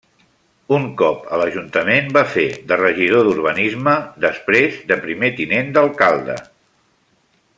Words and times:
Un 0.75 0.85
cop 1.01 1.27
a 1.35 1.37
l'Ajuntament 1.41 2.09
va 2.17 2.23
fer 2.37 2.47
de 2.71 2.79
regidor 2.81 3.29
d'Urbanisme 3.29 3.93
després 4.27 4.81
de 4.93 5.01
primer 5.05 5.33
tinent 5.43 5.71
d'alcalde. 5.77 6.41